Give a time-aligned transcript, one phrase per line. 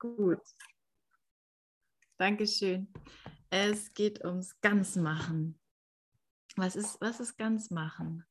[0.00, 0.40] Gut.
[2.16, 2.90] Dankeschön.
[3.50, 5.60] Es geht ums Ganzmachen.
[6.56, 8.24] Was ist, was ist Ganzmachen?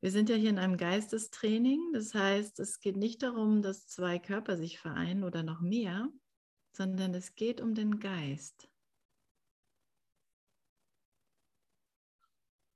[0.00, 1.92] Wir sind ja hier in einem Geistestraining.
[1.92, 6.08] Das heißt, es geht nicht darum, dass zwei Körper sich vereinen oder noch mehr,
[6.70, 8.70] sondern es geht um den Geist.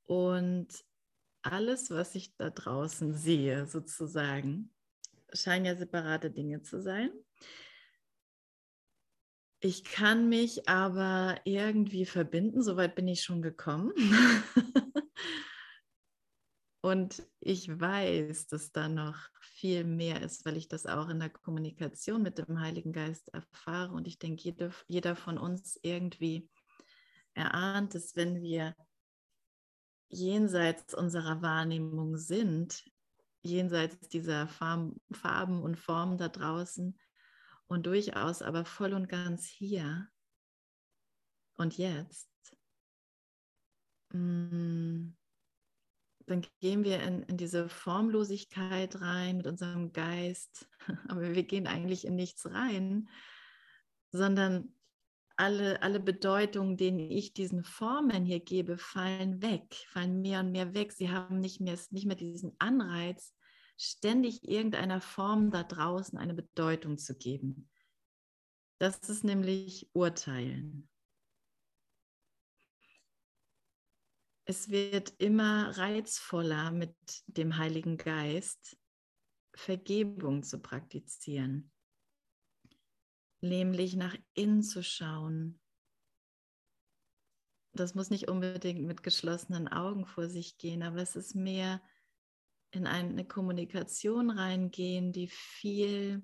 [0.03, 0.85] Und
[1.43, 4.75] alles, was ich da draußen sehe, sozusagen,
[5.33, 7.11] scheinen ja separate Dinge zu sein.
[9.61, 13.93] Ich kann mich aber irgendwie verbinden, soweit bin ich schon gekommen.
[16.85, 21.31] Und ich weiß, dass da noch viel mehr ist, weil ich das auch in der
[21.31, 23.93] Kommunikation mit dem Heiligen Geist erfahre.
[23.95, 26.51] Und ich denke, jeder, jeder von uns irgendwie
[27.35, 28.75] erahnt es, wenn wir
[30.09, 32.83] jenseits unserer Wahrnehmung sind,
[33.43, 36.99] jenseits dieser Farben und Formen da draußen
[37.67, 40.09] und durchaus aber voll und ganz hier
[41.55, 42.29] und jetzt,
[44.13, 45.11] mm,
[46.27, 50.69] dann gehen wir in, in diese Formlosigkeit rein mit unserem Geist,
[51.09, 53.09] aber wir gehen eigentlich in nichts rein,
[54.11, 54.75] sondern
[55.43, 60.73] alle, alle Bedeutungen, denen ich diesen Formen hier gebe, fallen weg, fallen mehr und mehr
[60.73, 60.93] weg.
[60.93, 63.35] Sie haben nicht mehr, nicht mehr diesen Anreiz,
[63.77, 67.69] ständig irgendeiner Form da draußen eine Bedeutung zu geben.
[68.79, 70.89] Das ist nämlich Urteilen.
[74.45, 76.95] Es wird immer reizvoller mit
[77.27, 78.79] dem Heiligen Geist
[79.55, 81.73] Vergebung zu praktizieren
[83.43, 85.61] nämlich nach innen zu schauen.
[87.75, 91.83] Das muss nicht unbedingt mit geschlossenen Augen vor sich gehen, aber es ist mehr
[92.71, 96.23] in eine Kommunikation reingehen, die viel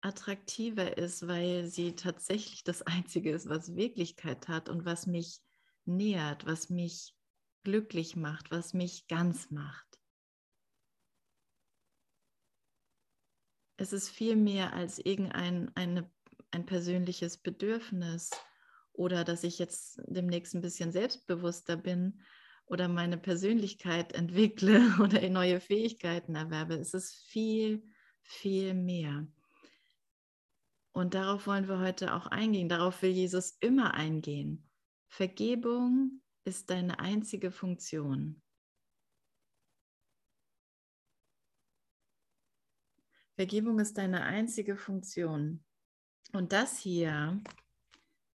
[0.00, 5.40] attraktiver ist, weil sie tatsächlich das Einzige ist, was Wirklichkeit hat und was mich
[5.86, 7.14] nährt, was mich
[7.62, 9.98] glücklich macht, was mich ganz macht.
[13.76, 16.10] Es ist viel mehr als irgendeine
[16.54, 18.30] ein persönliches Bedürfnis
[18.92, 22.22] oder dass ich jetzt demnächst ein bisschen selbstbewusster bin
[22.66, 26.74] oder meine Persönlichkeit entwickle oder neue Fähigkeiten erwerbe.
[26.74, 27.84] Es ist viel,
[28.22, 29.26] viel mehr.
[30.92, 32.68] Und darauf wollen wir heute auch eingehen.
[32.68, 34.70] Darauf will Jesus immer eingehen.
[35.08, 38.40] Vergebung ist deine einzige Funktion.
[43.34, 45.64] Vergebung ist deine einzige Funktion.
[46.34, 47.40] Und das hier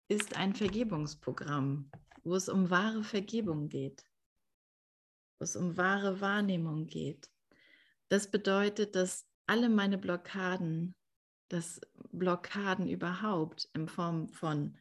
[0.09, 1.91] ist ein Vergebungsprogramm,
[2.25, 4.05] wo es um wahre Vergebung geht,
[5.39, 7.31] wo es um wahre Wahrnehmung geht.
[8.09, 10.95] Das bedeutet, dass alle meine Blockaden,
[11.49, 11.81] dass
[12.13, 14.77] Blockaden überhaupt in Form von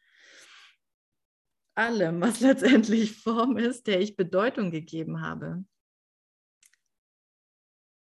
[1.73, 5.63] allem, was letztendlich Form ist, der ich Bedeutung gegeben habe,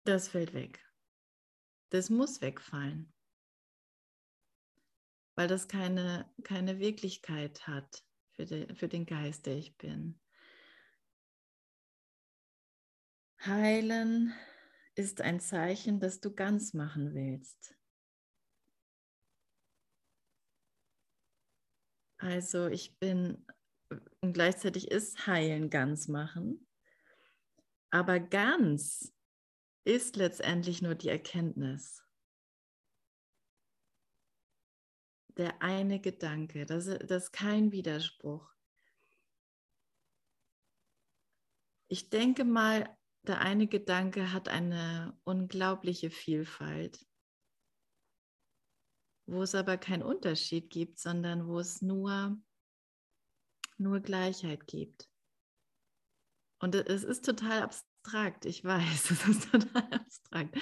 [0.03, 0.87] das fällt weg.
[1.89, 3.11] Das muss wegfallen
[5.39, 10.19] weil das keine, keine Wirklichkeit hat für, de, für den Geist, der ich bin.
[13.45, 14.33] Heilen
[14.95, 17.73] ist ein Zeichen, dass du ganz machen willst.
[22.17, 23.45] Also ich bin
[24.19, 26.67] und gleichzeitig ist heilen ganz machen.
[27.91, 29.15] Aber ganz
[29.85, 32.03] ist letztendlich nur die Erkenntnis.
[35.39, 38.45] Der eine Gedanke, das, das ist kein Widerspruch.
[41.87, 47.07] Ich denke mal, der eine Gedanke hat eine unglaubliche Vielfalt,
[49.27, 52.37] wo es aber keinen Unterschied gibt, sondern wo es nur,
[53.77, 55.09] nur Gleichheit gibt.
[56.59, 60.57] Und es ist total abstrakt, ich weiß, es ist total abstrakt,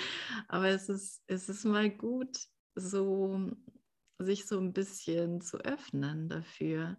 [0.48, 2.38] aber es ist, es ist mal gut,
[2.76, 3.52] so
[4.19, 6.97] sich so ein bisschen zu öffnen dafür,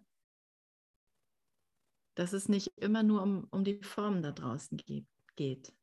[2.15, 4.81] dass es nicht immer nur um, um die Form da draußen
[5.35, 5.73] geht.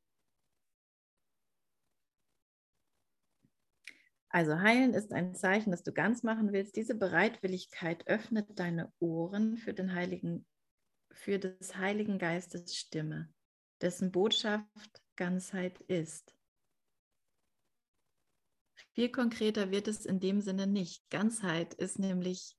[4.28, 6.76] Also heilen ist ein Zeichen, dass du ganz machen willst.
[6.76, 10.46] Diese Bereitwilligkeit öffnet deine Ohren für den Heiligen,
[11.10, 13.32] für des Heiligen Geistes Stimme,
[13.80, 16.35] dessen Botschaft Ganzheit ist.
[18.96, 21.10] Viel konkreter wird es in dem Sinne nicht.
[21.10, 22.56] Ganzheit ist nämlich,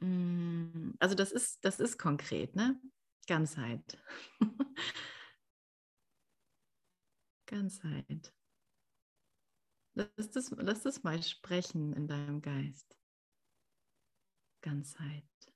[0.00, 2.80] mm, also das ist, das ist konkret, ne?
[3.26, 3.98] Ganzheit.
[7.46, 8.32] Ganzheit.
[9.94, 12.96] Lass das, lass das mal sprechen in deinem Geist.
[14.60, 15.49] Ganzheit.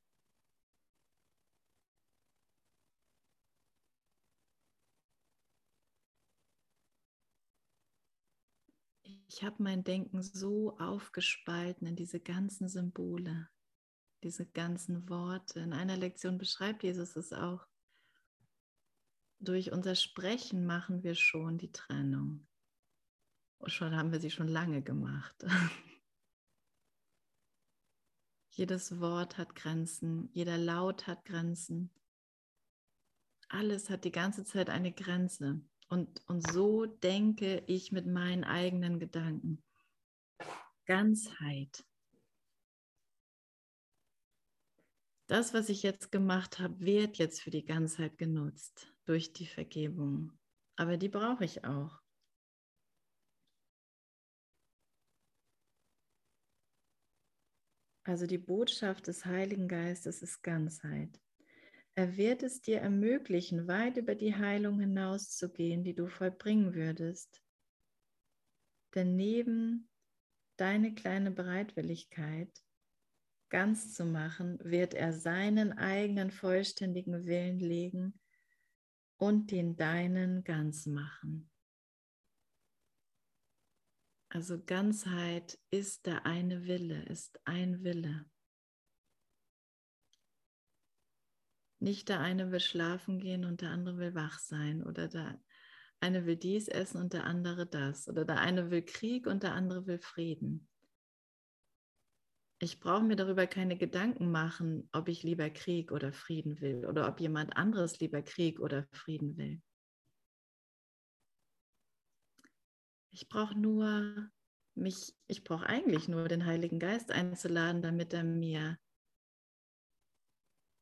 [9.35, 13.49] Ich habe mein Denken so aufgespalten in diese ganzen Symbole,
[14.23, 15.59] diese ganzen Worte.
[15.59, 17.67] In einer Lektion beschreibt Jesus es auch.
[19.41, 22.47] Durch unser Sprechen machen wir schon die Trennung.
[23.59, 25.45] Und schon haben wir sie schon lange gemacht.
[28.51, 31.91] Jedes Wort hat Grenzen, jeder Laut hat Grenzen.
[33.49, 35.61] Alles hat die ganze Zeit eine Grenze.
[35.89, 39.63] Und, und so denke ich mit meinen eigenen Gedanken.
[40.87, 41.85] Ganzheit.
[45.27, 50.33] Das, was ich jetzt gemacht habe, wird jetzt für die Ganzheit genutzt durch die Vergebung.
[50.77, 52.01] Aber die brauche ich auch.
[58.07, 61.24] Also die Botschaft des Heiligen Geistes ist Ganzheit.
[61.97, 67.41] Er wird es dir ermöglichen, weit über die Heilung hinauszugehen, die du vollbringen würdest.
[68.95, 69.89] Denn neben
[70.57, 72.51] deine kleine Bereitwilligkeit
[73.49, 78.19] ganz zu machen, wird er seinen eigenen vollständigen Willen legen
[79.17, 81.51] und den deinen ganz machen.
[84.29, 88.29] Also Ganzheit ist der eine Wille, ist ein Wille.
[91.81, 95.41] Nicht der eine will schlafen gehen und der andere will wach sein oder der
[96.01, 99.55] eine will dies essen und der andere das oder der eine will Krieg und der
[99.55, 100.69] andere will Frieden.
[102.61, 107.09] Ich brauche mir darüber keine Gedanken machen, ob ich lieber Krieg oder Frieden will oder
[107.09, 109.61] ob jemand anderes lieber Krieg oder Frieden will.
[113.11, 114.31] Ich brauche nur
[114.75, 118.79] mich, ich brauche eigentlich nur den Heiligen Geist einzuladen, damit er mir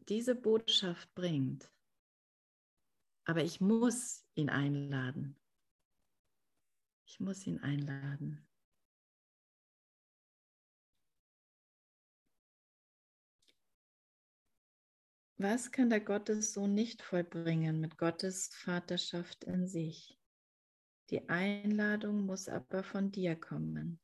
[0.09, 1.71] diese Botschaft bringt.
[3.25, 5.37] Aber ich muss ihn einladen.
[7.07, 8.47] Ich muss ihn einladen.
[15.37, 20.17] Was kann der Gottessohn nicht vollbringen mit Gottes Vaterschaft in sich?
[21.11, 24.01] Die Einladung muss aber von dir kommen.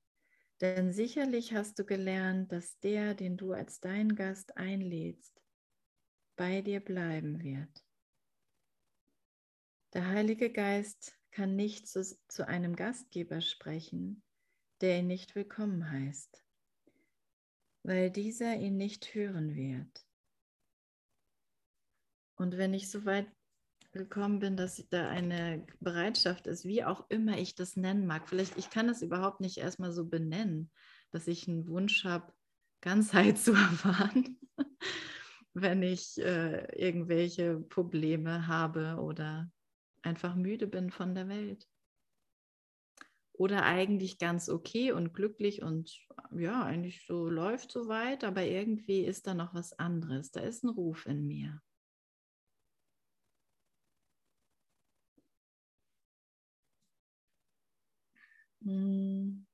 [0.60, 5.40] Denn sicherlich hast du gelernt, dass der, den du als dein Gast einlädst,
[6.38, 7.85] bei dir bleiben wird.
[9.93, 14.23] Der Heilige Geist kann nicht zu, zu einem Gastgeber sprechen,
[14.81, 16.44] der ihn nicht willkommen heißt,
[17.82, 20.06] weil dieser ihn nicht hören wird.
[22.37, 23.26] Und wenn ich so weit
[23.90, 28.56] gekommen bin, dass da eine Bereitschaft ist, wie auch immer ich das nennen mag, vielleicht
[28.56, 30.70] ich kann es überhaupt nicht erstmal so benennen,
[31.11, 32.32] dass ich einen Wunsch habe,
[32.81, 34.38] Ganzheit zu erfahren
[35.62, 39.50] wenn ich äh, irgendwelche Probleme habe oder
[40.02, 41.66] einfach müde bin von der Welt.
[43.32, 45.96] Oder eigentlich ganz okay und glücklich und
[46.32, 50.31] ja, eigentlich so läuft so weit, aber irgendwie ist da noch was anderes.
[50.32, 51.62] Da ist ein Ruf in mir.
[58.64, 59.47] Hm.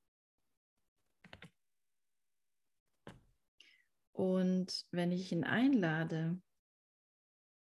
[4.14, 6.40] Und wenn ich ihn einlade,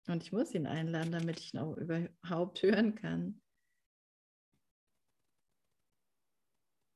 [0.08, 3.42] und ich muss ihn einladen, damit ich ihn auch überhaupt hören kann,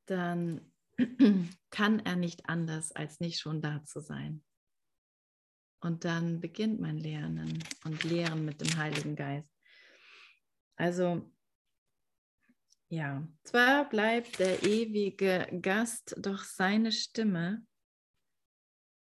[0.08, 0.72] dann
[1.70, 4.44] kann er nicht anders, als nicht schon da zu sein.
[5.82, 9.50] Und dann beginnt mein Lernen und Lehren mit dem Heiligen Geist.
[10.76, 11.32] Also,
[12.90, 17.66] ja, zwar bleibt der ewige Gast, doch seine Stimme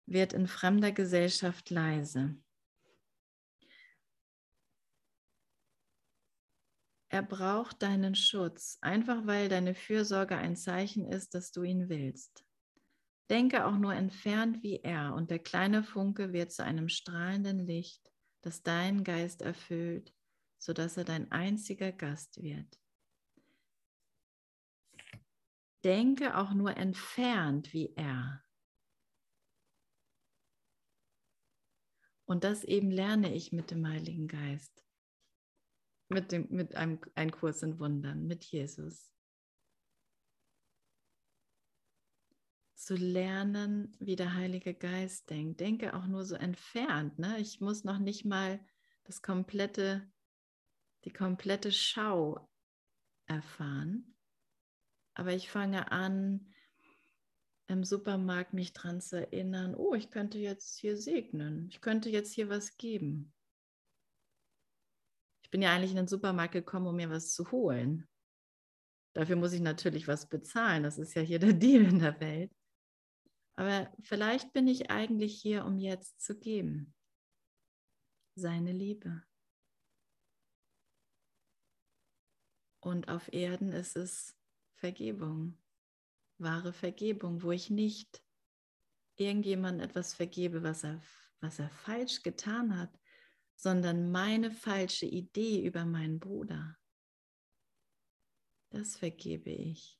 [0.05, 2.35] wird in fremder Gesellschaft leise.
[7.09, 12.43] Er braucht deinen Schutz, einfach weil deine Fürsorge ein Zeichen ist, dass du ihn willst.
[13.29, 18.11] Denke auch nur entfernt wie er, und der kleine Funke wird zu einem strahlenden Licht,
[18.41, 20.13] das deinen Geist erfüllt,
[20.57, 22.79] sodass er dein einziger Gast wird.
[25.83, 28.42] Denke auch nur entfernt wie er,
[32.25, 34.85] Und das eben lerne ich mit dem Heiligen Geist,
[36.07, 39.11] mit, dem, mit einem ein Kurs in Wundern, mit Jesus.
[42.75, 45.59] Zu lernen, wie der Heilige Geist denkt.
[45.59, 47.17] Denke auch nur so entfernt.
[47.17, 47.39] Ne?
[47.39, 48.65] Ich muss noch nicht mal
[49.05, 50.09] das komplette,
[51.05, 52.49] die komplette Schau
[53.25, 54.15] erfahren.
[55.13, 56.52] Aber ich fange an,
[57.73, 62.33] im Supermarkt mich daran zu erinnern, oh, ich könnte jetzt hier segnen, ich könnte jetzt
[62.33, 63.33] hier was geben.
[65.43, 68.07] Ich bin ja eigentlich in den Supermarkt gekommen, um mir was zu holen.
[69.15, 72.51] Dafür muss ich natürlich was bezahlen, das ist ja hier der Deal in der Welt.
[73.55, 76.95] Aber vielleicht bin ich eigentlich hier, um jetzt zu geben.
[78.35, 79.23] Seine Liebe.
[82.83, 84.35] Und auf Erden ist es
[84.75, 85.62] Vergebung
[86.43, 88.23] wahre Vergebung, wo ich nicht
[89.15, 91.01] irgendjemandem etwas vergebe, was er,
[91.39, 92.99] was er falsch getan hat,
[93.55, 96.77] sondern meine falsche Idee über meinen Bruder.
[98.69, 99.99] Das vergebe ich.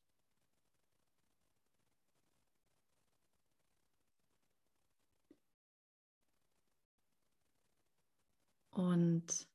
[8.72, 9.48] Und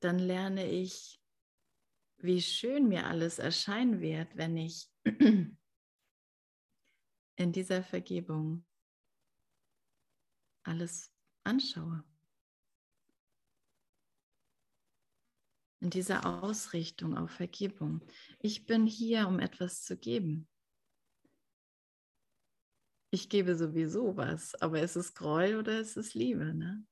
[0.00, 1.20] dann lerne ich,
[2.16, 4.88] wie schön mir alles erscheinen wird, wenn ich
[7.40, 8.66] in dieser Vergebung
[10.62, 11.10] alles
[11.42, 12.04] anschaue.
[15.80, 18.04] In dieser Ausrichtung auf Vergebung.
[18.40, 20.50] Ich bin hier, um etwas zu geben.
[23.10, 26.52] Ich gebe sowieso was, aber ist es Groll oder ist es Liebe?
[26.52, 26.86] Ne?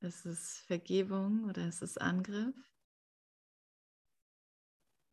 [0.00, 2.56] Ist es Vergebung oder ist es Angriff?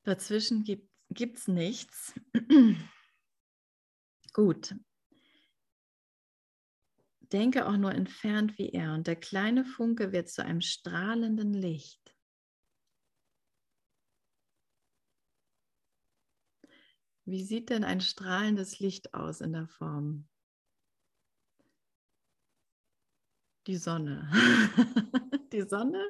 [0.03, 2.15] Dazwischen gibt es nichts.
[4.33, 4.75] Gut.
[7.19, 12.13] Denke auch nur entfernt wie er und der kleine Funke wird zu einem strahlenden Licht.
[17.25, 20.27] Wie sieht denn ein strahlendes Licht aus in der Form?
[23.67, 24.29] Die Sonne.
[25.53, 26.03] Die Sonne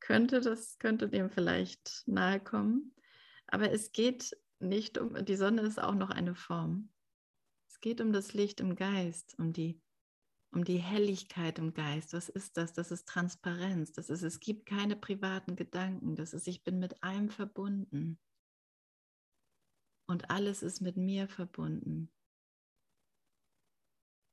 [0.00, 2.92] könnte das könnte dem vielleicht nahe kommen,
[3.46, 6.93] aber es geht nicht um die Sonne ist auch noch eine Form
[7.84, 9.78] geht um das Licht im Geist, um die,
[10.54, 12.14] um die Helligkeit im Geist.
[12.14, 12.72] Was ist das?
[12.72, 13.92] Das ist Transparenz.
[13.92, 16.16] Das ist, es gibt keine privaten Gedanken.
[16.16, 18.18] Das ist, ich bin mit allem verbunden.
[20.08, 22.10] Und alles ist mit mir verbunden.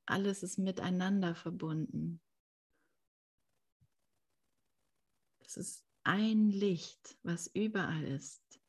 [0.06, 2.22] Alles ist miteinander verbunden.
[5.40, 8.61] Das ist ein Licht, was überall ist.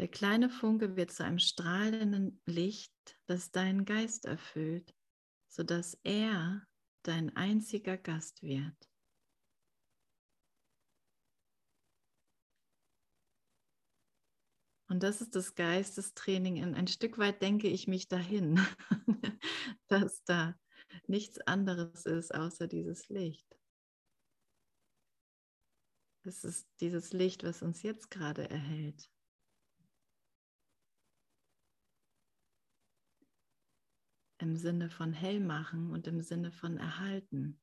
[0.00, 2.90] Der kleine Funke wird zu einem strahlenden Licht,
[3.26, 4.96] das deinen Geist erfüllt,
[5.46, 6.66] sodass er
[7.02, 8.74] dein einziger Gast wird.
[14.88, 16.74] Und das ist das Geistestraining.
[16.74, 18.58] ein Stück weit denke ich mich dahin,
[19.88, 20.58] dass da
[21.08, 23.54] nichts anderes ist außer dieses Licht.
[26.22, 29.10] Es ist dieses Licht, was uns jetzt gerade erhält.
[34.42, 37.60] Im Sinne von hell machen und im Sinne von erhalten.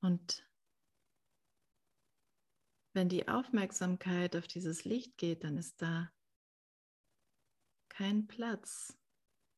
[0.00, 0.48] Und
[2.92, 6.10] wenn die Aufmerksamkeit auf dieses Licht geht, dann ist da
[7.88, 8.96] kein Platz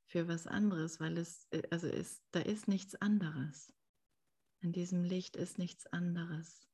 [0.07, 3.73] für was anderes, weil es, äh, also ist, da ist nichts anderes.
[4.61, 6.68] In diesem Licht ist nichts anderes.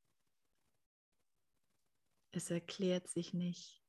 [2.37, 3.81] Es erklärt sich nicht.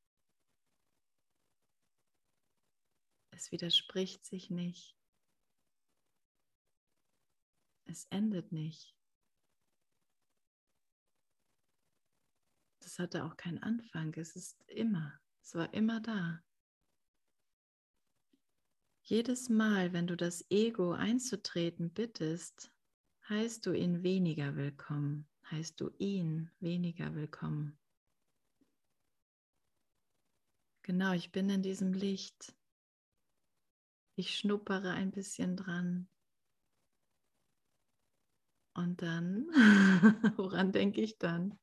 [3.31, 4.95] Es widerspricht sich nicht.
[7.85, 8.95] Es endet nicht.
[12.81, 14.13] Das hatte auch keinen Anfang.
[14.13, 15.19] Es ist immer.
[15.41, 16.43] Es war immer da.
[19.01, 22.71] Jedes Mal, wenn du das Ego einzutreten bittest,
[23.27, 27.79] heißt du ihn weniger willkommen, heißt du ihn weniger willkommen.
[30.85, 32.55] Genau, ich bin in diesem Licht.
[34.15, 36.07] Ich schnuppere ein bisschen dran.
[38.75, 39.47] Und dann,
[40.37, 41.57] woran denke ich dann?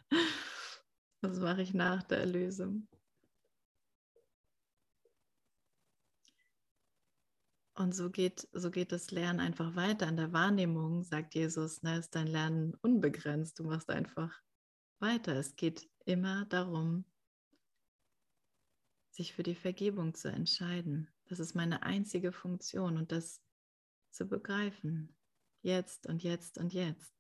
[1.21, 2.89] Was mache ich nach der Erlösung?
[7.75, 10.09] Und so geht, so geht das Lernen einfach weiter.
[10.09, 13.57] In der Wahrnehmung sagt Jesus, ne, ist dein Lernen unbegrenzt.
[13.61, 14.37] Du machst einfach
[14.99, 15.37] weiter.
[15.37, 17.05] Es geht immer darum,
[19.13, 21.09] sich für die Vergebung zu entscheiden.
[21.27, 23.43] Das ist meine einzige Funktion und das
[24.11, 25.15] zu begreifen.
[25.63, 27.15] Jetzt und jetzt und jetzt.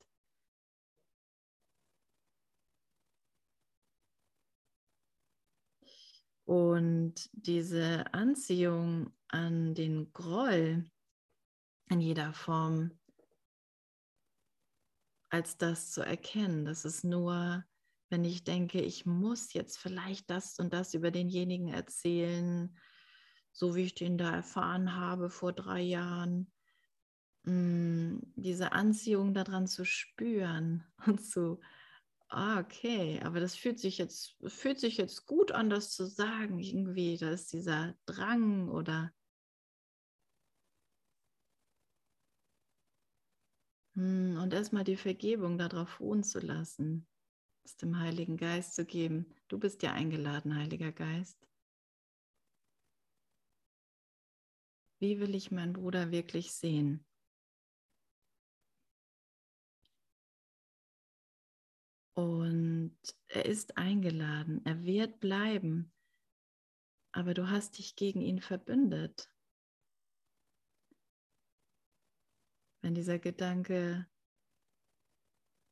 [6.44, 10.90] Und diese Anziehung an den Groll
[11.88, 12.98] in jeder Form
[15.30, 16.64] als das zu erkennen.
[16.64, 17.64] Das ist nur,
[18.12, 22.76] wenn ich denke, ich muss jetzt vielleicht das und das über denjenigen erzählen,
[23.50, 26.52] so wie ich den da erfahren habe vor drei Jahren.
[27.44, 31.60] Mm, diese Anziehung daran zu spüren und zu,
[32.28, 36.60] ah, okay, aber das fühlt sich jetzt, fühlt sich jetzt gut an, das zu sagen.
[36.60, 39.12] Irgendwie, da ist dieser Drang oder
[43.94, 47.06] Hm, und erstmal die Vergebung darauf ruhen zu lassen,
[47.64, 49.26] es dem Heiligen Geist zu geben.
[49.48, 51.38] Du bist ja eingeladen, Heiliger Geist.
[55.00, 57.04] Wie will ich meinen Bruder wirklich sehen?
[62.14, 62.96] Und
[63.28, 65.92] er ist eingeladen, er wird bleiben,
[67.10, 69.32] aber du hast dich gegen ihn verbündet.
[72.82, 74.06] wenn dieser Gedanke,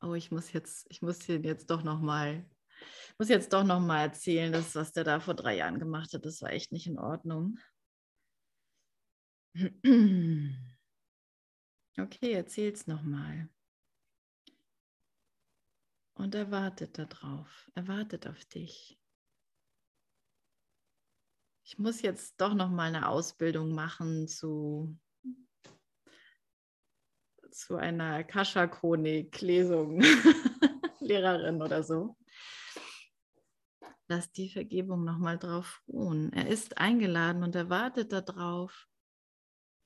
[0.03, 2.45] oh, ich muss jetzt, ich muss hier jetzt doch noch mal,
[3.19, 6.25] muss jetzt doch noch mal erzählen, dass was der da vor drei Jahren gemacht hat,
[6.25, 7.59] das war echt nicht in Ordnung.
[11.99, 13.49] Okay, erzähl's noch mal.
[16.15, 18.99] Und er wartet darauf, er wartet auf dich.
[21.65, 24.99] Ich muss jetzt doch noch mal eine Ausbildung machen zu
[27.51, 30.01] zu einer Akasha-Chronik-Lesung,
[31.01, 32.17] Lehrerin oder so.
[34.09, 36.33] Lass die Vergebung nochmal drauf ruhen.
[36.33, 38.89] Er ist eingeladen und er wartet darauf,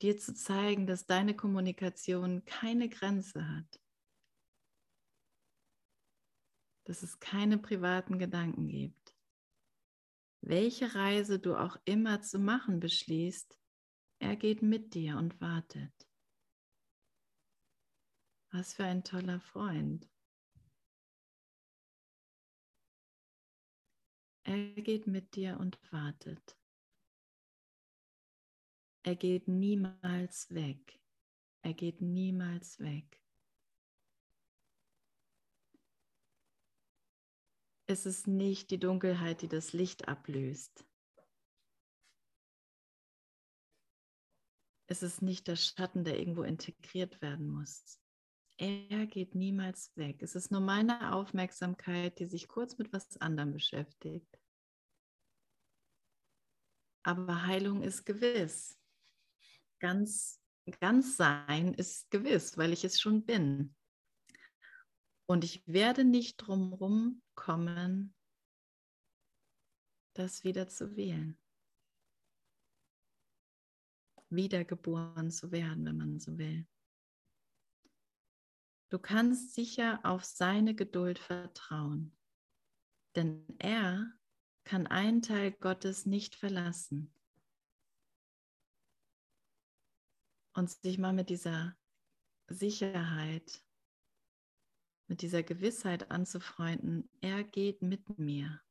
[0.00, 3.80] dir zu zeigen, dass deine Kommunikation keine Grenze hat.
[6.84, 9.14] Dass es keine privaten Gedanken gibt.
[10.40, 13.58] Welche Reise du auch immer zu machen beschließt,
[14.18, 15.92] er geht mit dir und wartet.
[18.54, 20.08] Was für ein toller Freund.
[24.44, 26.56] Er geht mit dir und wartet.
[29.02, 31.00] Er geht niemals weg.
[31.62, 33.20] Er geht niemals weg.
[37.86, 40.86] Es ist nicht die Dunkelheit, die das Licht ablöst.
[44.86, 48.03] Es ist nicht der Schatten, der irgendwo integriert werden muss.
[48.56, 50.22] Er geht niemals weg.
[50.22, 54.38] Es ist nur meine Aufmerksamkeit, die sich kurz mit was anderem beschäftigt.
[57.02, 58.78] Aber Heilung ist gewiss.
[59.80, 60.40] Ganz,
[60.80, 63.74] ganz sein ist gewiss, weil ich es schon bin.
[65.26, 68.14] Und ich werde nicht drumherum kommen,
[70.14, 71.38] das wieder zu wählen.
[74.30, 76.66] Wiedergeboren zu werden, wenn man so will.
[78.90, 82.16] Du kannst sicher auf seine Geduld vertrauen,
[83.16, 84.12] denn er
[84.64, 87.12] kann einen Teil Gottes nicht verlassen.
[90.54, 91.76] Und sich mal mit dieser
[92.46, 93.64] Sicherheit,
[95.08, 98.62] mit dieser Gewissheit anzufreunden, er geht mit mir.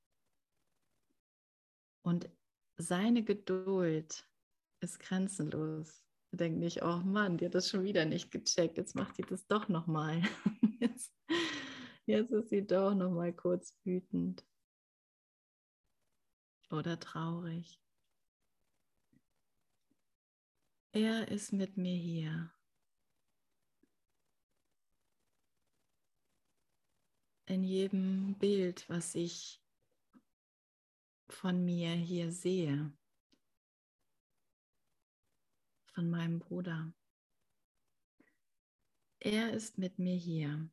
[2.02, 2.30] Und
[2.78, 4.28] seine Geduld
[4.80, 6.04] ist grenzenlos
[6.38, 9.46] denkt nicht, oh Mann, die hat das schon wieder nicht gecheckt, jetzt macht sie das
[9.48, 10.22] doch nochmal.
[10.80, 11.14] Jetzt,
[12.06, 14.46] jetzt ist sie doch nochmal kurz wütend
[16.70, 17.80] oder traurig.
[20.92, 22.52] Er ist mit mir hier.
[27.46, 29.64] In jedem Bild, was ich
[31.30, 32.92] von mir hier sehe
[35.94, 36.92] von meinem Bruder.
[39.20, 40.70] Er ist mit mir hier.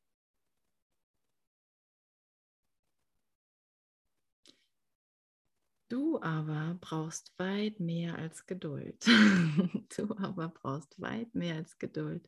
[5.89, 9.05] Du aber brauchst weit mehr als Geduld.
[9.97, 12.27] du aber brauchst weit mehr als Geduld.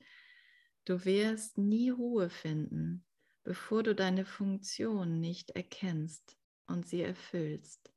[0.84, 3.04] Du wirst nie Ruhe finden,
[3.44, 7.92] bevor du deine Funktion nicht erkennst und sie erfüllst.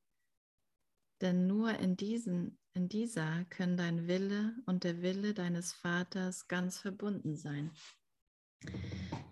[1.22, 6.78] Denn nur in diesen in dieser können dein Wille und der Wille deines Vaters ganz
[6.78, 7.72] verbunden sein.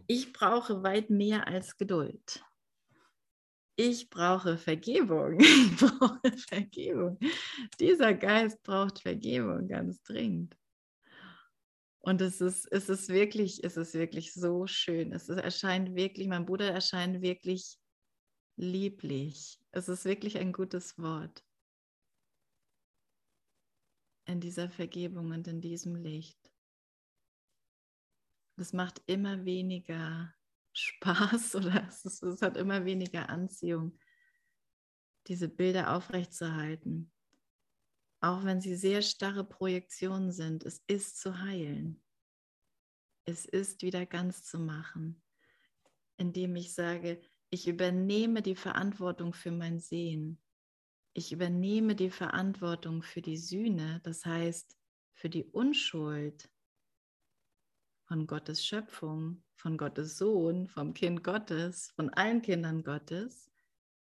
[0.08, 2.42] Ich brauche weit mehr als Geduld.
[3.76, 5.40] Ich brauche Vergebung.
[5.42, 7.20] Ich brauche Vergebung.
[7.80, 10.56] Dieser Geist braucht Vergebung ganz dringend.
[12.00, 15.12] Und es ist, es ist wirklich, es ist wirklich so schön.
[15.12, 17.78] Es ist, erscheint wirklich, mein Bruder erscheint wirklich
[18.56, 19.60] lieblich.
[19.72, 21.44] Es ist wirklich ein gutes Wort
[24.26, 26.52] in dieser Vergebung und in diesem Licht.
[28.58, 30.34] Es macht immer weniger
[30.74, 33.98] Spaß oder es, es hat immer weniger Anziehung,
[35.28, 37.12] diese Bilder aufrechtzuerhalten.
[38.22, 42.02] Auch wenn sie sehr starre Projektionen sind, es ist zu heilen.
[43.26, 45.22] Es ist wieder ganz zu machen,
[46.18, 50.42] indem ich sage, ich übernehme die Verantwortung für mein Sehen.
[51.14, 54.76] Ich übernehme die Verantwortung für die Sühne, das heißt
[55.14, 56.50] für die Unschuld
[58.06, 63.52] von Gottes Schöpfung, von Gottes Sohn, vom Kind Gottes, von allen Kindern Gottes.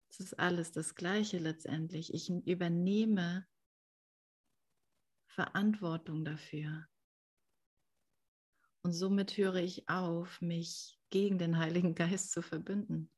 [0.09, 2.13] Es ist alles das Gleiche letztendlich.
[2.13, 3.45] Ich übernehme
[5.27, 6.87] Verantwortung dafür.
[8.83, 13.11] Und somit höre ich auf, mich gegen den Heiligen Geist zu verbünden.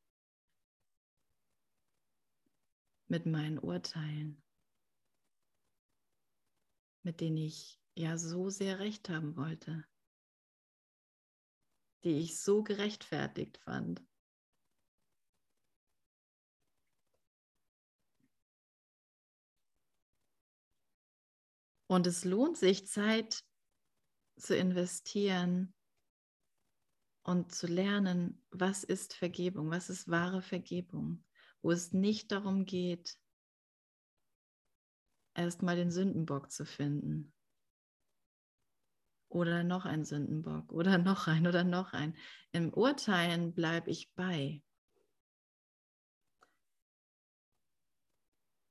[3.07, 4.43] Mit meinen Urteilen,
[7.03, 9.85] mit denen ich ja so sehr recht haben wollte,
[12.03, 14.05] die ich so gerechtfertigt fand.
[21.89, 23.45] Und es lohnt sich, Zeit
[24.37, 25.73] zu investieren
[27.23, 31.23] und zu lernen, was ist Vergebung, was ist wahre Vergebung,
[31.67, 33.19] wo es nicht darum geht,
[35.35, 37.33] erstmal den Sündenbock zu finden.
[39.27, 42.15] Oder noch ein Sündenbock oder noch ein oder noch ein.
[42.53, 44.63] Im Urteilen bleibe ich bei.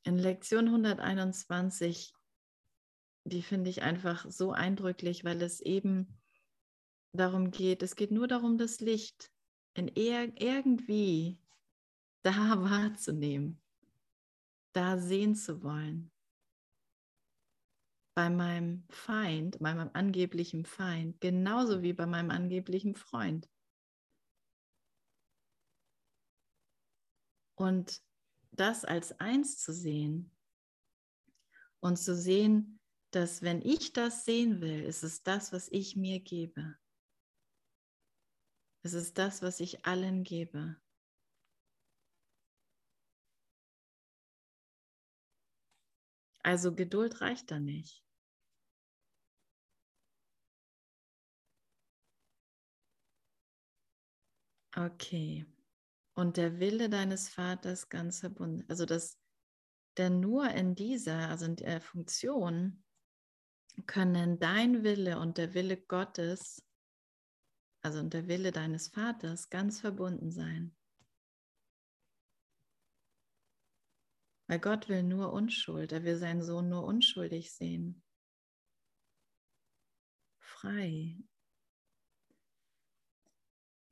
[0.04, 2.14] In Lektion 121
[3.24, 6.18] die finde ich einfach so eindrücklich, weil es eben
[7.12, 9.30] darum geht, es geht nur darum, das Licht
[9.74, 11.38] in ir irgendwie
[12.26, 13.62] da wahrzunehmen,
[14.72, 16.10] da sehen zu wollen.
[18.14, 23.48] Bei meinem Feind, bei meinem angeblichen Feind, genauso wie bei meinem angeblichen Freund.
[27.54, 28.02] Und
[28.50, 30.34] das als eins zu sehen
[31.80, 32.80] und zu sehen,
[33.12, 36.76] dass wenn ich das sehen will, ist es das, was ich mir gebe.
[38.82, 40.76] Es ist das, was ich allen gebe.
[46.46, 48.04] Also Geduld reicht da nicht.
[54.76, 55.44] Okay.
[56.14, 58.64] Und der Wille deines Vaters ganz verbunden.
[58.68, 59.18] Also das,
[59.96, 62.84] denn nur in dieser, also in der Funktion
[63.86, 66.62] können dein Wille und der Wille Gottes,
[67.82, 70.75] also und der Wille deines Vaters, ganz verbunden sein.
[74.48, 78.02] Weil Gott will nur Unschuld, er will seinen Sohn nur unschuldig sehen.
[80.38, 81.16] Frei.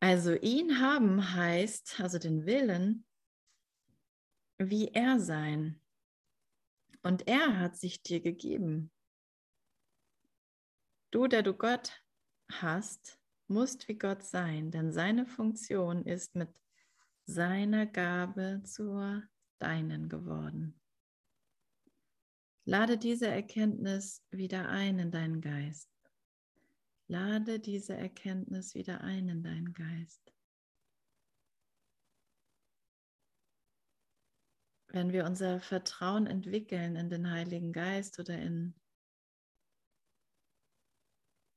[0.01, 3.07] Also ihn haben heißt, also den Willen,
[4.59, 5.81] wie er sein.
[7.03, 8.93] Und er hat sich dir gegeben.
[11.11, 12.03] Du, der du Gott
[12.51, 16.49] hast, musst wie Gott sein, denn seine Funktion ist mit
[17.27, 19.23] seiner Gabe zur
[19.65, 20.81] deinen geworden.
[22.65, 25.91] Lade diese Erkenntnis wieder ein in deinen Geist.
[27.07, 30.33] Lade diese Erkenntnis wieder ein in deinen Geist.
[34.89, 38.75] Wenn wir unser Vertrauen entwickeln in den Heiligen Geist oder in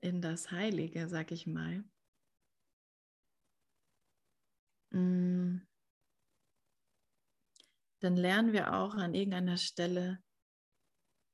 [0.01, 1.83] in das Heilige, sag ich mal.
[4.91, 5.66] Mm.
[7.99, 10.23] Dann lernen wir auch an irgendeiner Stelle,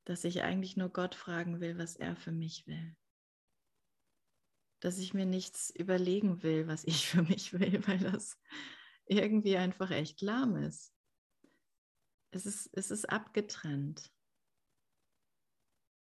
[0.06, 2.96] dass ich eigentlich nur Gott fragen will, was er für mich will.
[4.80, 8.38] Dass ich mir nichts überlegen will, was ich für mich will, weil das
[9.06, 10.94] irgendwie einfach echt lahm ist.
[12.32, 14.12] Es ist, es ist abgetrennt.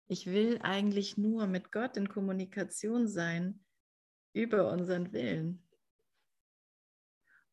[0.07, 3.63] Ich will eigentlich nur mit Gott in Kommunikation sein
[4.33, 5.65] über unseren Willen.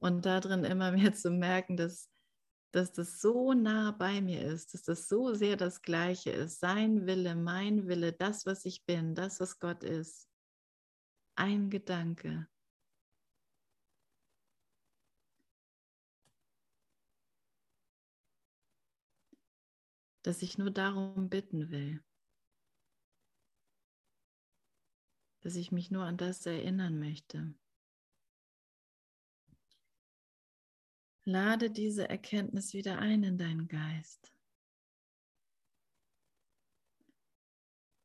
[0.01, 2.11] Und darin immer mehr zu merken, dass,
[2.73, 6.61] dass das so nah bei mir ist, dass das so sehr das Gleiche ist.
[6.61, 10.29] Sein Wille, mein Wille, das, was ich bin, das, was Gott ist.
[11.37, 12.49] Ein Gedanke.
[20.23, 22.03] Dass ich nur darum bitten will.
[25.41, 27.55] dass ich mich nur an das erinnern möchte.
[31.29, 34.33] Lade diese Erkenntnis wieder ein in deinen Geist.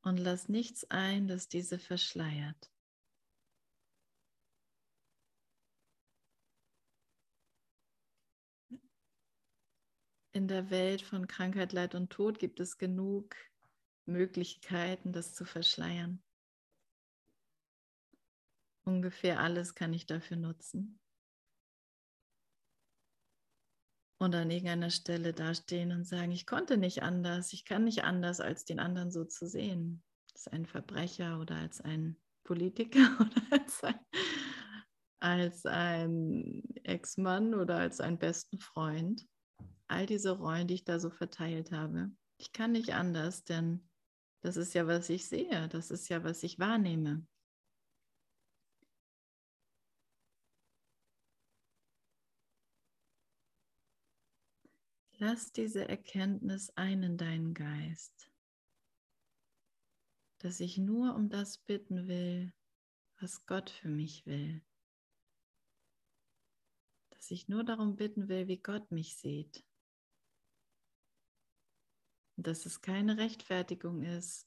[0.02, 2.70] Und lass nichts ein, das diese verschleiert.
[10.34, 13.38] In der Welt von Krankheit, Leid und Tod gibt es genug
[14.06, 16.22] Möglichkeiten, das zu verschleiern.
[18.84, 21.00] Ungefähr alles kann ich dafür nutzen.
[24.24, 28.40] Und an irgendeiner Stelle dastehen und sagen, ich konnte nicht anders, ich kann nicht anders,
[28.40, 30.02] als den anderen so zu sehen.
[30.32, 34.00] Als ein Verbrecher oder als ein Politiker oder als ein,
[35.20, 39.28] als ein Ex-Mann oder als einen besten Freund.
[39.90, 42.10] All diese Rollen, die ich da so verteilt habe.
[42.38, 43.90] Ich kann nicht anders, denn
[44.40, 47.28] das ist ja, was ich sehe, das ist ja, was ich wahrnehme.
[55.26, 58.30] Lass diese Erkenntnis ein in deinen Geist,
[60.40, 62.54] dass ich nur um das bitten will,
[63.22, 64.62] was Gott für mich will.
[67.12, 69.66] Dass ich nur darum bitten will, wie Gott mich sieht.
[72.36, 74.46] Und dass es keine Rechtfertigung ist,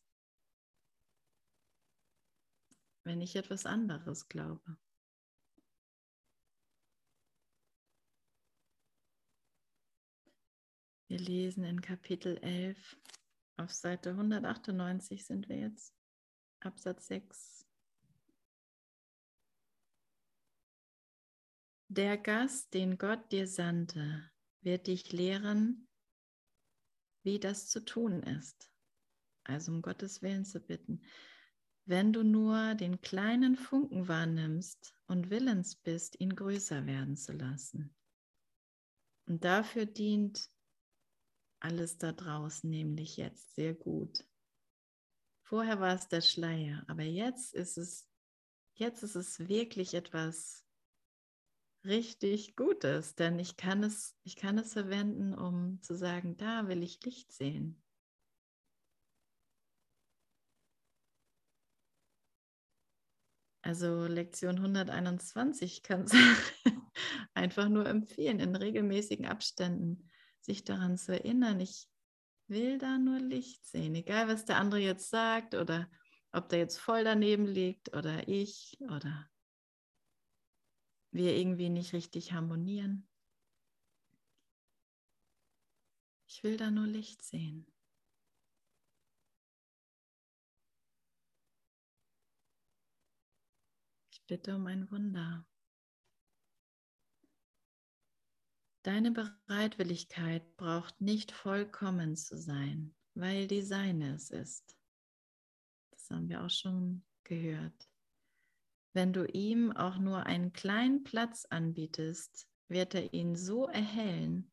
[3.02, 4.76] wenn ich etwas anderes glaube.
[11.08, 12.98] Wir lesen in Kapitel 11,
[13.58, 15.94] auf Seite 198 sind wir jetzt,
[16.58, 17.64] Absatz 6.
[21.86, 24.28] Der Gast, den Gott dir sandte,
[24.62, 25.86] wird dich lehren,
[27.22, 28.68] wie das zu tun ist.
[29.44, 31.04] Also um Gottes Willen zu bitten.
[31.84, 37.94] Wenn du nur den kleinen Funken wahrnimmst und willens bist, ihn größer werden zu lassen.
[39.26, 40.50] Und dafür dient
[41.66, 44.24] alles da draußen, nämlich jetzt sehr gut.
[45.42, 48.08] Vorher war es der Schleier, aber jetzt ist es,
[48.74, 50.64] jetzt ist es wirklich etwas
[51.84, 56.84] richtig Gutes, denn ich kann es, ich kann es verwenden, um zu sagen, da will
[56.84, 57.82] ich Licht sehen.
[63.62, 66.12] Also Lektion 121 kann es
[67.34, 70.08] einfach nur empfehlen, in regelmäßigen Abständen
[70.46, 71.88] sich daran zu erinnern, ich
[72.46, 75.90] will da nur Licht sehen, egal was der andere jetzt sagt oder
[76.32, 79.28] ob der jetzt voll daneben liegt oder ich oder
[81.10, 83.08] wir irgendwie nicht richtig harmonieren.
[86.28, 87.66] Ich will da nur Licht sehen.
[94.12, 95.46] Ich bitte um ein Wunder.
[98.86, 104.78] Deine Bereitwilligkeit braucht nicht vollkommen zu sein, weil die seine es ist.
[105.90, 107.90] Das haben wir auch schon gehört.
[108.92, 114.52] Wenn du ihm auch nur einen kleinen Platz anbietest, wird er ihn so erhellen,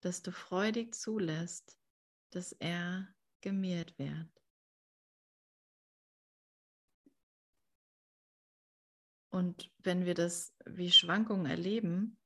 [0.00, 1.78] dass du freudig zulässt,
[2.30, 4.42] dass er gemehrt wird.
[9.30, 12.18] Und wenn wir das wie Schwankungen erleben,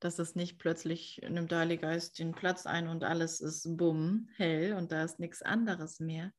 [0.00, 4.28] dass es nicht plötzlich nimmt der Heilige Geist den Platz ein und alles ist bumm,
[4.36, 6.32] hell und da ist nichts anderes mehr.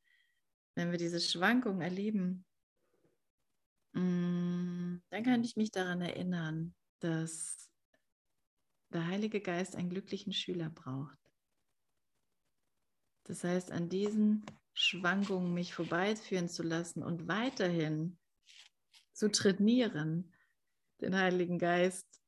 [0.74, 2.44] Wenn wir diese Schwankung erleben,
[3.92, 7.70] mm, dann kann ich mich daran erinnern, dass
[8.90, 11.18] der Heilige Geist einen glücklichen Schüler braucht.
[13.24, 14.44] Das heißt, an diesen
[14.74, 18.18] Schwankungen mich vorbeiführen zu lassen und weiterhin
[19.12, 20.34] zu trainieren,
[21.00, 22.21] den Heiligen Geist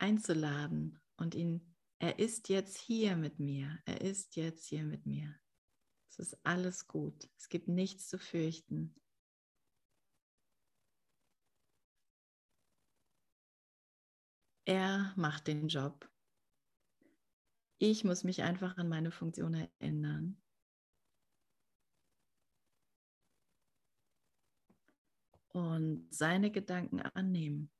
[0.00, 5.38] einzuladen und ihn, er ist jetzt hier mit mir, er ist jetzt hier mit mir.
[6.08, 8.94] Es ist alles gut, es gibt nichts zu fürchten.
[14.64, 16.08] Er macht den Job.
[17.78, 20.40] Ich muss mich einfach an meine Funktion erinnern.
[25.52, 27.72] Und seine Gedanken annehmen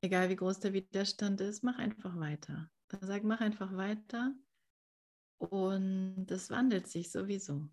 [0.00, 2.70] egal wie groß der Widerstand ist, mach einfach weiter.
[2.88, 4.34] Dann sag, mach einfach weiter
[5.38, 7.68] und das wandelt sich sowieso.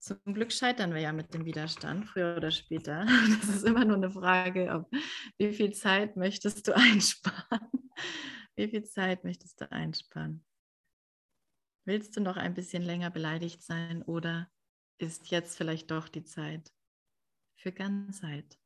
[0.00, 3.06] Zum Glück scheitern wir ja mit dem Widerstand, früher oder später.
[3.40, 4.90] Das ist immer nur eine Frage, ob,
[5.38, 7.90] wie viel Zeit möchtest du einsparen?
[8.56, 10.44] Wie viel Zeit möchtest du einsparen?
[11.84, 14.50] Willst du noch ein bisschen länger beleidigt sein oder
[14.98, 16.72] ist jetzt vielleicht doch die Zeit
[17.56, 18.58] für Ganzheit?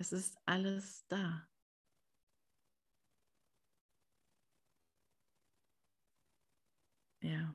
[0.00, 1.46] Es ist alles da.
[7.20, 7.54] Ja.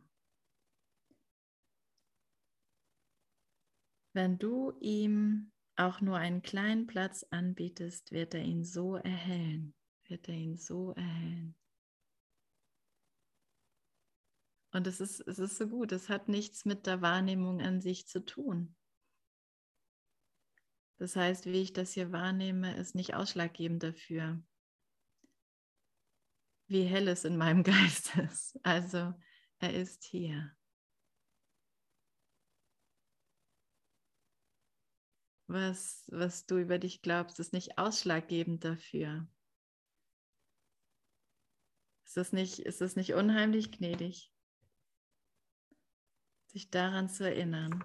[4.13, 9.73] Wenn du ihm auch nur einen kleinen Platz anbietest, wird er ihn so erhellen,
[10.07, 11.55] wird er ihn so erhellen.
[14.71, 18.07] Und es ist, es ist so gut, es hat nichts mit der Wahrnehmung an sich
[18.07, 18.75] zu tun.
[20.97, 24.41] Das heißt, wie ich das hier wahrnehme, ist nicht ausschlaggebend dafür,
[26.67, 28.59] wie hell es in meinem Geist ist.
[28.63, 29.13] Also
[29.59, 30.55] er ist hier.
[35.47, 39.27] Was, was du über dich glaubst, ist nicht ausschlaggebend dafür.
[42.05, 42.59] Ist das nicht,
[42.95, 44.31] nicht unheimlich gnädig?
[46.55, 47.83] sich daran zu erinnern.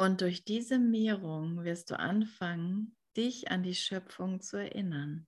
[0.00, 5.26] Und durch diese Mehrung wirst du anfangen, dich an die Schöpfung zu erinnern.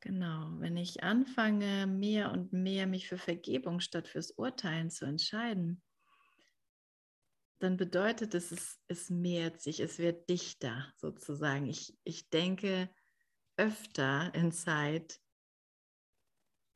[0.00, 5.82] Genau, wenn ich anfange, mehr und mehr mich für Vergebung statt fürs Urteilen zu entscheiden,
[7.58, 11.68] dann bedeutet es, es, es mehrt sich, es wird dichter sozusagen.
[11.68, 12.90] Ich, ich denke
[13.56, 15.22] öfter in Zeit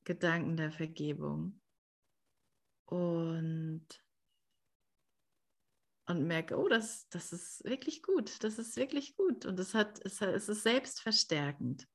[0.04, 1.60] Gedanken der Vergebung
[2.86, 3.86] und,
[6.06, 10.04] und merke, oh, das, das ist wirklich gut, das ist wirklich gut und es, hat,
[10.04, 11.88] es, es ist selbstverstärkend.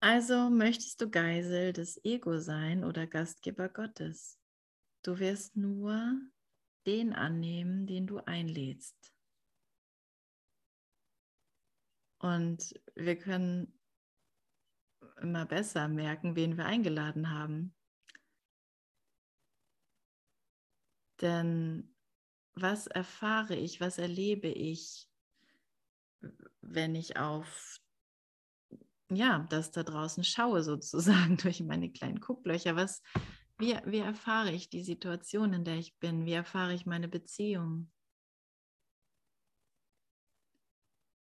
[0.00, 4.38] Also möchtest du Geisel des Ego sein oder Gastgeber Gottes?
[5.02, 6.20] Du wirst nur
[6.86, 8.96] den annehmen, den du einlädst.
[12.18, 13.75] Und wir können
[15.20, 17.74] immer besser merken, wen wir eingeladen haben.
[21.20, 21.94] Denn
[22.54, 25.08] was erfahre ich, was erlebe ich,
[26.60, 27.80] wenn ich auf
[29.10, 32.76] ja, das da draußen schaue, sozusagen durch meine kleinen Gucklöcher?
[32.76, 33.02] Was,
[33.58, 36.26] wie, wie erfahre ich die Situation, in der ich bin?
[36.26, 37.90] Wie erfahre ich meine Beziehung?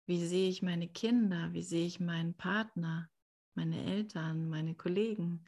[0.06, 1.54] Wie sehe ich meine Kinder?
[1.54, 3.10] Wie sehe ich meinen Partner,
[3.56, 5.46] meine Eltern, meine Kollegen?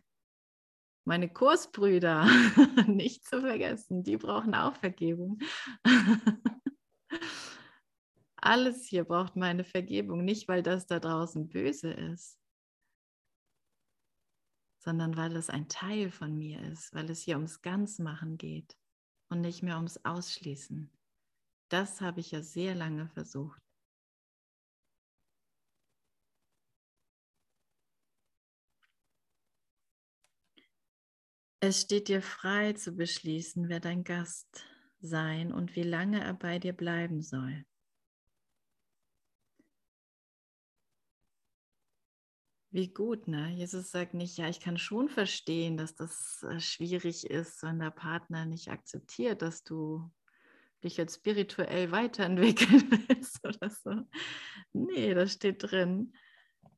[1.04, 2.26] Meine Kursbrüder,
[2.88, 5.40] nicht zu vergessen, die brauchen auch Vergebung.
[8.36, 12.40] Alles hier braucht meine Vergebung, nicht weil das da draußen böse ist,
[14.80, 18.78] sondern weil es ein Teil von mir ist, weil es hier ums Ganzmachen geht
[19.30, 20.92] und nicht mehr ums Ausschließen.
[21.70, 23.62] Das habe ich ja sehr lange versucht.
[31.64, 34.66] Es steht dir frei zu beschließen, wer dein Gast
[35.00, 37.66] sein und wie lange er bei dir bleiben soll.
[42.72, 43.52] Wie gut, ne?
[43.52, 47.92] Jesus sagt nicht, ja, ich kann schon verstehen, dass das äh, schwierig ist, wenn der
[47.92, 50.10] Partner nicht akzeptiert, dass du
[50.84, 53.92] dich jetzt spirituell weiterentwickeln willst oder so.
[54.74, 56.14] Nee, das steht drin.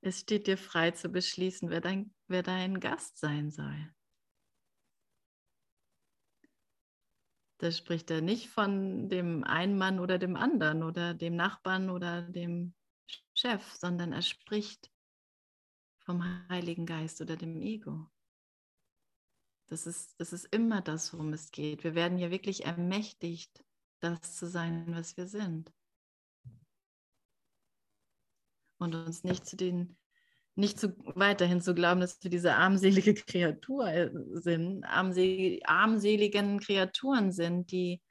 [0.02, 3.94] Es steht dir frei zu beschließen, wer dein, wer dein Gast sein soll.
[7.58, 12.22] Da spricht er nicht von dem einen Mann oder dem anderen oder dem Nachbarn oder
[12.22, 12.74] dem
[13.34, 14.92] Chef, sondern er spricht
[16.00, 18.10] vom Heiligen Geist oder dem Ego.
[19.68, 21.84] Das ist, das ist immer das, worum es geht.
[21.84, 23.64] Wir werden ja wirklich ermächtigt,
[24.02, 25.74] das zu sein, was wir sind.
[28.78, 29.98] Und uns nicht zu den,
[30.56, 37.32] nicht zu, weiterhin zu glauben, dass wir diese armselige Kreatur äh, sind, armselig, armseligen Kreaturen
[37.32, 38.02] sind, die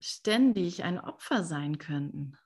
[0.00, 2.36] ständig ein Opfer sein könnten.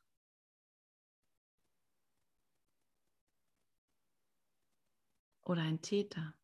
[5.45, 6.35] oder ein Täter.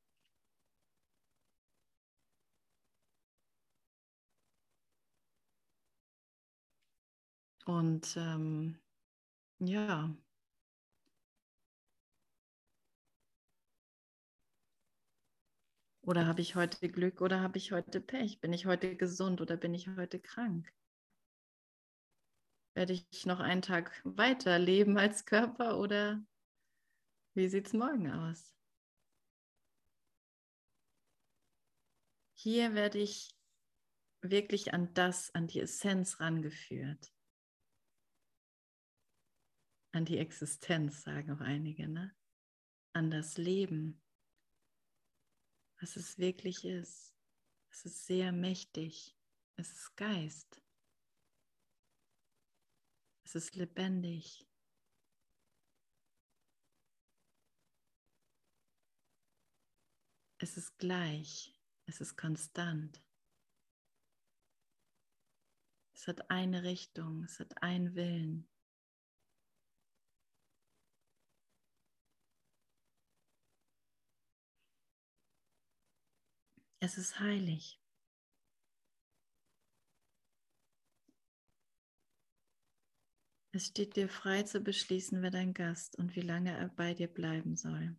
[7.67, 8.79] Und ähm,
[9.59, 10.11] ja,
[16.09, 18.40] Oder habe ich heute Glück oder habe ich heute Pech?
[18.40, 20.73] Bin ich heute gesund oder bin ich heute krank?
[22.75, 26.25] Werde ich noch einen Tag weiterleben als Körper oder
[27.35, 28.56] wie sieht es morgen aus?
[32.38, 33.37] Hier werde ich
[34.23, 37.13] wirklich an das, an die Essenz rangeführt.
[39.92, 42.17] An die Existenz, sagen auch einige, ne?
[42.94, 44.00] An das Leben,
[45.81, 47.14] was es wirklich ist.
[47.70, 49.16] Es ist sehr mächtig.
[49.56, 50.62] Es ist Geist.
[53.24, 54.46] Es ist lebendig.
[60.38, 61.54] Es ist gleich.
[61.87, 63.02] Es ist konstant.
[65.94, 67.24] Es hat eine Richtung.
[67.24, 68.48] Es hat einen Willen.
[76.81, 77.81] Es ist heilig.
[83.50, 87.08] Es steht dir frei zu beschließen, wer dein Gast und wie lange er bei dir
[87.08, 87.98] bleiben soll.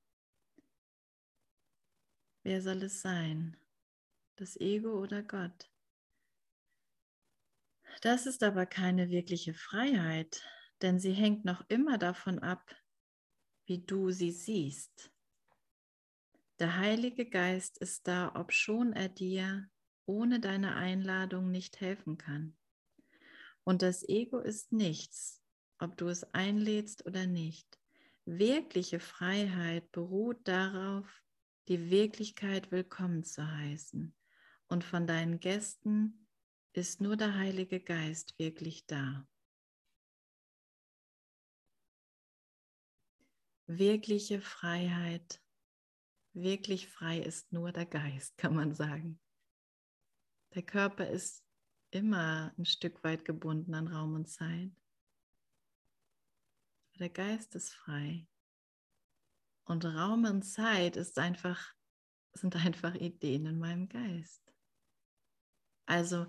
[2.44, 3.58] Wer soll es sein?
[4.38, 5.70] Das Ego oder Gott?
[8.02, 10.42] Das ist aber keine wirkliche Freiheit,
[10.82, 12.74] denn sie hängt noch immer davon ab,
[13.66, 15.12] wie du sie siehst.
[16.60, 19.70] Der Heilige Geist ist da, obschon er dir
[20.06, 22.58] ohne deine Einladung nicht helfen kann.
[23.64, 25.42] Und das Ego ist nichts,
[25.78, 27.80] ob du es einlädst oder nicht.
[28.26, 31.24] Wirkliche Freiheit beruht darauf,
[31.70, 34.14] die Wirklichkeit willkommen zu heißen.
[34.68, 36.28] Und von deinen Gästen
[36.74, 39.26] ist nur der Heilige Geist wirklich da.
[43.68, 45.42] Wirkliche Freiheit
[46.42, 49.20] wirklich frei ist nur der Geist, kann man sagen.
[50.56, 51.44] Der Körper ist
[51.92, 54.72] immer ein Stück weit gebunden an Raum und Zeit.
[57.00, 58.28] Der Geist ist frei.
[59.66, 61.74] Und Raum und Zeit ist einfach,
[62.34, 64.42] sind einfach Ideen in meinem Geist.
[65.86, 66.28] Also,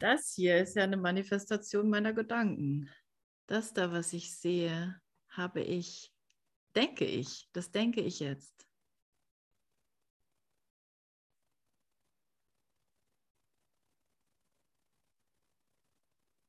[0.00, 2.90] das hier ist ja eine Manifestation meiner Gedanken.
[3.46, 6.15] Das da, was ich sehe, habe ich
[6.76, 8.68] denke ich, das denke ich jetzt.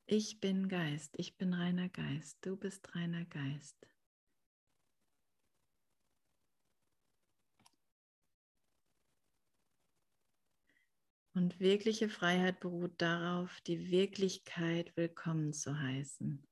[0.09, 3.75] Ich bin Geist, ich bin reiner Geist, du bist reiner Geist.
[11.34, 16.47] Und wirkliche Freiheit beruht darauf, die Wirklichkeit willkommen zu heißen.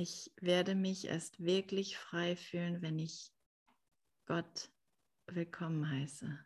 [0.00, 3.30] Ich werde mich erst wirklich frei fühlen, wenn ich
[4.24, 4.70] Gott
[5.26, 6.38] willkommen heiße.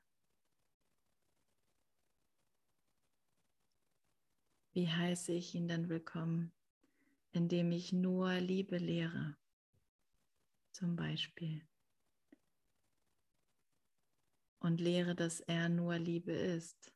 [4.73, 6.53] Wie heiße ich ihn dann willkommen?
[7.31, 9.37] Indem ich nur Liebe lehre,
[10.73, 11.65] zum Beispiel.
[14.59, 16.94] Und lehre, dass er nur Liebe ist.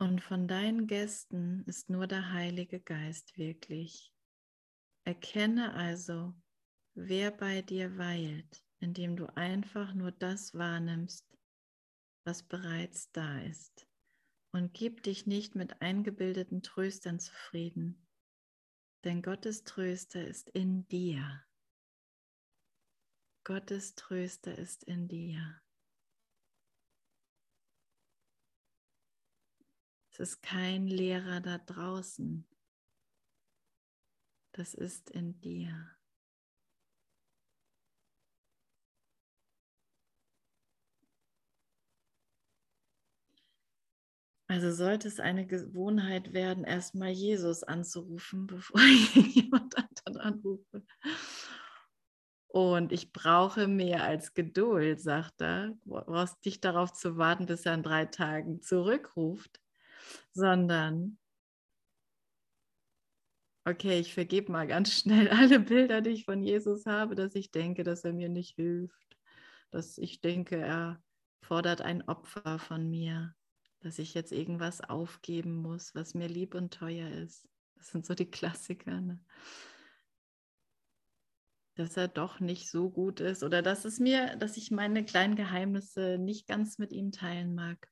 [0.00, 4.10] Und von deinen Gästen ist nur der Heilige Geist wirklich.
[5.04, 6.32] Erkenne also,
[6.94, 11.26] wer bei dir weilt, indem du einfach nur das wahrnimmst,
[12.24, 13.86] was bereits da ist.
[14.52, 18.08] Und gib dich nicht mit eingebildeten Tröstern zufrieden,
[19.04, 21.44] denn Gottes Tröster ist in dir.
[23.44, 25.60] Gottes Tröster ist in dir.
[30.18, 32.46] Ist kein Lehrer da draußen.
[34.52, 35.90] Das ist in dir.
[44.48, 50.82] Also sollte es eine Gewohnheit werden, erstmal Jesus anzurufen, bevor ich jemand anderen anrufe.
[52.48, 55.68] Und ich brauche mehr als Geduld, sagt er.
[55.84, 59.60] Du brauchst nicht darauf zu warten, bis er in drei Tagen zurückruft
[60.32, 61.18] sondern
[63.64, 67.50] okay, ich vergebe mal ganz schnell alle Bilder, die ich von Jesus habe, dass ich
[67.50, 69.16] denke, dass er mir nicht hilft,
[69.70, 71.02] dass ich denke, er
[71.42, 73.34] fordert ein Opfer von mir,
[73.80, 77.48] dass ich jetzt irgendwas aufgeben muss, was mir lieb und teuer ist.
[77.76, 79.00] Das sind so die Klassiker.
[79.00, 79.24] Ne?
[81.76, 85.34] Dass er doch nicht so gut ist oder dass es mir, dass ich meine kleinen
[85.34, 87.88] Geheimnisse nicht ganz mit ihm teilen mag.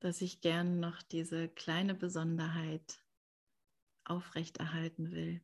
[0.00, 3.04] Dass ich gern noch diese kleine Besonderheit
[4.04, 5.42] aufrechterhalten will.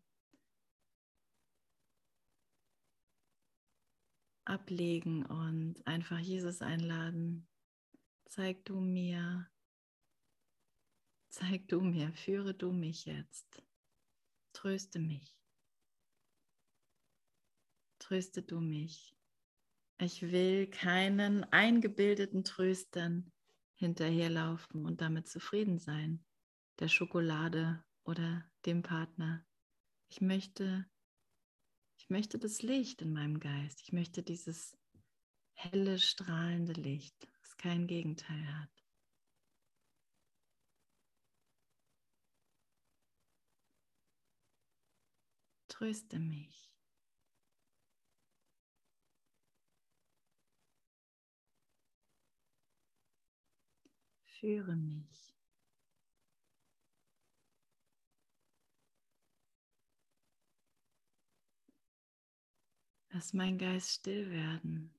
[4.44, 7.46] Ablegen und einfach Jesus einladen.
[8.24, 9.48] Zeig du mir,
[11.28, 13.62] zeig du mir, führe du mich jetzt.
[14.52, 15.36] Tröste mich.
[17.98, 19.16] Tröste du mich
[19.98, 23.32] Ich will keinen eingebildeten Tröstern
[23.76, 26.24] hinterherlaufen und damit zufrieden sein,
[26.80, 29.46] der Schokolade oder dem Partner.
[30.08, 30.86] Ich möchte,
[31.98, 33.82] ich möchte das Licht in meinem Geist.
[33.82, 34.76] Ich möchte dieses
[35.52, 38.70] helle, strahlende Licht, das kein Gegenteil hat.
[45.68, 46.75] Tröste mich.
[54.46, 55.34] Führe mich.
[63.08, 64.94] Lass mein Geist still werden.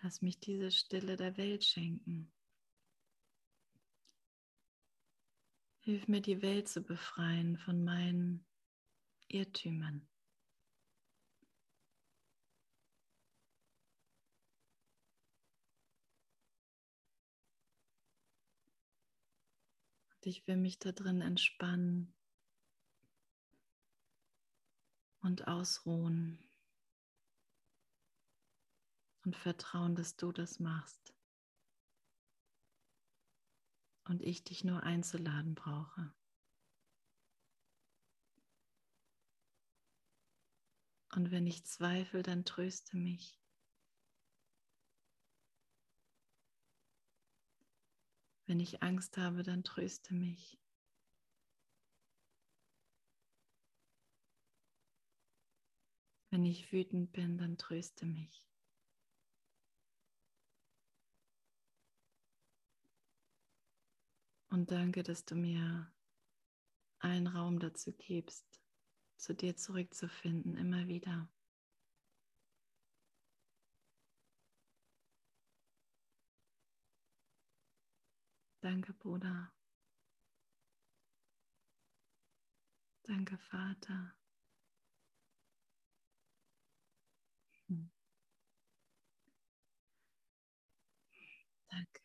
[0.00, 2.32] Lass mich diese Stille der Welt schenken.
[5.80, 8.46] Hilf mir, die Welt zu befreien von meinen
[9.32, 10.06] Irrtümern.
[20.14, 22.14] Und ich will mich da drin entspannen
[25.22, 26.38] und ausruhen
[29.24, 31.14] und vertrauen, dass du das machst
[34.04, 36.12] und ich dich nur einzuladen brauche.
[41.14, 43.38] Und wenn ich zweifle, dann tröste mich.
[48.46, 50.58] Wenn ich Angst habe, dann tröste mich.
[56.30, 58.48] Wenn ich wütend bin, dann tröste mich.
[64.48, 65.92] Und danke, dass du mir
[67.00, 68.61] einen Raum dazu gibst,
[69.22, 71.28] zu dir zurückzufinden, immer wieder.
[78.60, 79.52] Danke, Bruder.
[83.04, 84.14] Danke, Vater.
[87.68, 87.90] Hm.
[91.70, 92.02] Danke.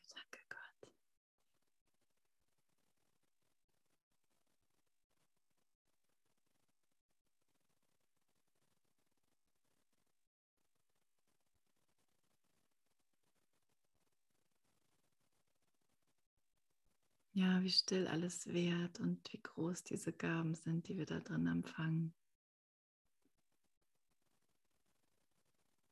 [17.38, 21.46] Ja, wie still alles wert und wie groß diese Gaben sind, die wir da drin
[21.46, 22.16] empfangen.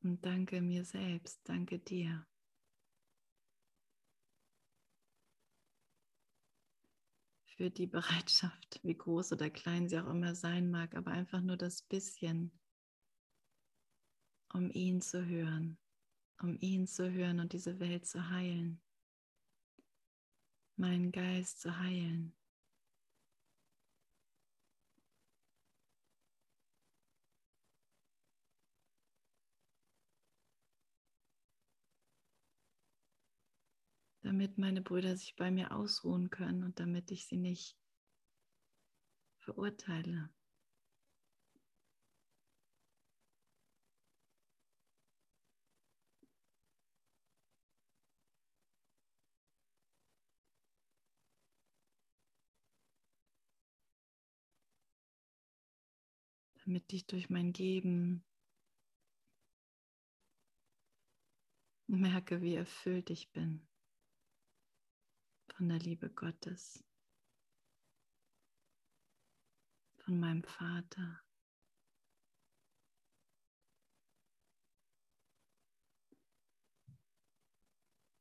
[0.02, 2.26] Und danke mir selbst, danke dir.
[7.56, 11.56] Für die Bereitschaft, wie groß oder klein sie auch immer sein mag, aber einfach nur
[11.56, 12.50] das bisschen,
[14.52, 15.78] um ihn zu hören,
[16.42, 18.82] um ihn zu hören und diese Welt zu heilen
[20.78, 22.34] meinen Geist zu heilen.
[34.26, 37.78] damit meine Brüder sich bei mir ausruhen können und damit ich sie nicht
[39.38, 40.28] verurteile.
[56.66, 58.24] Damit ich durch mein Geben
[61.86, 63.68] merke, wie erfüllt ich bin
[65.54, 66.84] von der Liebe Gottes,
[69.98, 71.22] von meinem Vater.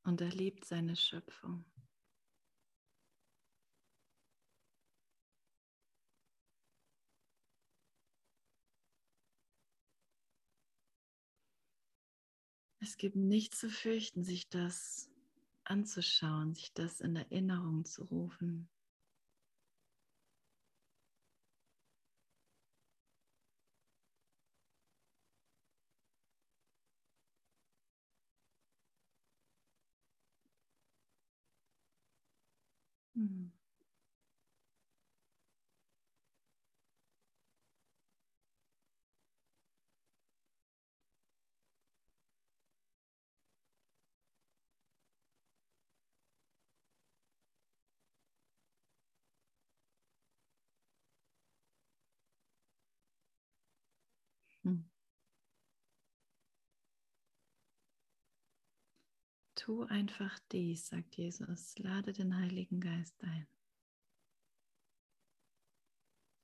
[0.03, 1.65] Und er liebt seine Schöpfung.
[12.87, 15.09] Es gibt nichts zu fürchten, sich das
[15.63, 18.69] anzuschauen, sich das in Erinnerung zu rufen.
[33.15, 33.54] Hm.
[59.65, 61.75] Tu einfach dies, sagt Jesus.
[61.79, 63.47] Lade den Heiligen Geist ein.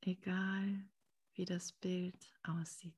[0.02, 0.90] Egal
[1.36, 2.96] wie das Bild aussieht.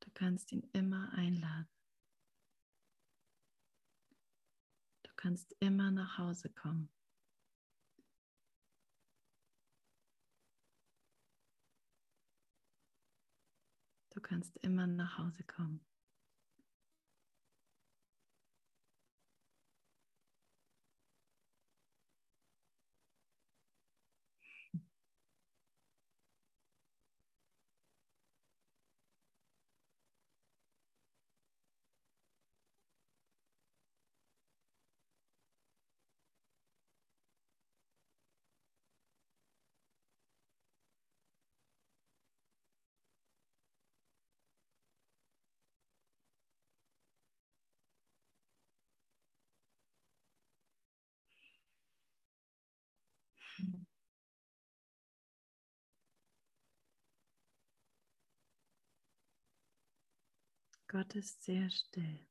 [0.00, 1.68] Du kannst ihn immer einladen.
[5.04, 6.88] Du kannst immer nach Hause kommen.
[14.26, 15.85] Kannst immer nach Hause kommen.
[60.88, 62.26] Gott ist sehr still.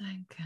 [0.00, 0.42] Danke.